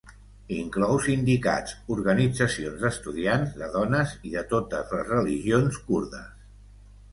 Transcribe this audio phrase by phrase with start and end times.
[0.59, 6.45] Inclou sindicats, organitzacions d'estudiants, de dones i de totes les religions kurdes.